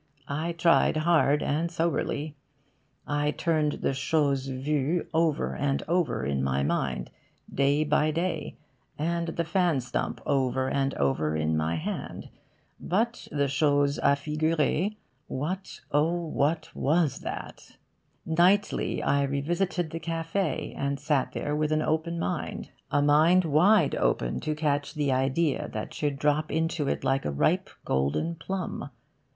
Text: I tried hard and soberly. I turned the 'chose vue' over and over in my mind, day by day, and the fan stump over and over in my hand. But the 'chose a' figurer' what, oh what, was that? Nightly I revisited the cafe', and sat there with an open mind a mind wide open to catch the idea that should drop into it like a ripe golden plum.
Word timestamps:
I 0.27 0.53
tried 0.53 0.97
hard 0.97 1.43
and 1.43 1.69
soberly. 1.71 2.35
I 3.05 3.29
turned 3.29 3.73
the 3.83 3.93
'chose 3.93 4.47
vue' 4.47 5.05
over 5.13 5.55
and 5.55 5.83
over 5.87 6.25
in 6.25 6.41
my 6.41 6.63
mind, 6.63 7.11
day 7.53 7.83
by 7.83 8.09
day, 8.09 8.57
and 8.97 9.27
the 9.27 9.43
fan 9.43 9.79
stump 9.79 10.19
over 10.25 10.67
and 10.67 10.95
over 10.95 11.35
in 11.35 11.55
my 11.55 11.75
hand. 11.75 12.29
But 12.79 13.27
the 13.31 13.47
'chose 13.47 13.99
a' 13.99 14.15
figurer' 14.15 14.89
what, 15.27 15.81
oh 15.91 16.15
what, 16.25 16.71
was 16.75 17.19
that? 17.19 17.77
Nightly 18.25 19.03
I 19.03 19.21
revisited 19.21 19.91
the 19.91 19.99
cafe', 19.99 20.73
and 20.75 20.99
sat 20.99 21.33
there 21.33 21.55
with 21.55 21.71
an 21.71 21.83
open 21.83 22.17
mind 22.17 22.71
a 22.89 23.03
mind 23.03 23.45
wide 23.45 23.93
open 23.93 24.39
to 24.39 24.55
catch 24.55 24.95
the 24.95 25.11
idea 25.11 25.69
that 25.73 25.93
should 25.93 26.17
drop 26.17 26.49
into 26.51 26.87
it 26.87 27.03
like 27.03 27.23
a 27.23 27.29
ripe 27.31 27.69
golden 27.85 28.33
plum. 28.33 28.89